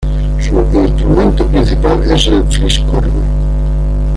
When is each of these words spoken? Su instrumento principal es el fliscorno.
Su 0.39 0.55
instrumento 0.79 1.45
principal 1.45 2.01
es 2.11 2.25
el 2.25 2.43
fliscorno. 2.45 3.21